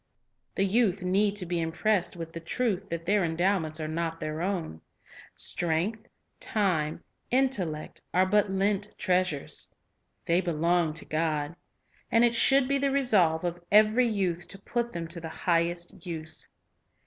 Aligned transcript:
The 0.55 0.65
youth 0.65 1.03
need 1.03 1.35
to 1.35 1.45
be 1.45 1.61
impressed 1.61 2.15
with 2.15 2.33
the 2.33 2.39
truth 2.39 2.89
that 2.89 3.05
their 3.05 3.23
endowments 3.23 3.79
are 3.79 3.87
not 3.87 4.19
their 4.19 4.41
own. 4.41 4.81
Strength, 5.35 6.07
time, 6.39 7.03
intellect, 7.29 8.01
are 8.11 8.25
but 8.25 8.49
lent 8.49 8.95
treasures. 8.97 9.69
They 10.25 10.41
belong 10.41 10.95
to 10.95 11.05
God, 11.05 11.55
and 12.11 12.25
it 12.25 12.33
should 12.33 12.67
be 12.67 12.79
the 12.79 12.89
resolve 12.89 13.43
of 13.43 13.59
every 13.71 14.07
youth 14.07 14.47
to 14.47 14.57
put 14.57 14.91
them 14.91 15.07
to 15.07 15.21
the 15.21 15.29
highest 15.29 16.03
use. 16.07 16.47